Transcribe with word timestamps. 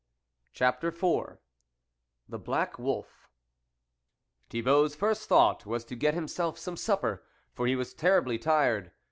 CHAPTER 0.53 0.87
IV 0.87 1.37
THE 2.27 2.39
BLACK 2.39 2.79
WOLF 2.79 3.29
first 4.95 5.29
thought 5.29 5.67
was 5.67 5.85
to 5.85 5.95
get 5.95 6.15
himself 6.15 6.57
some 6.57 6.75
supper, 6.75 7.23
for 7.53 7.67
he 7.67 7.75
was 7.75 7.93
terribly 7.93 8.39
tired. 8.39 8.91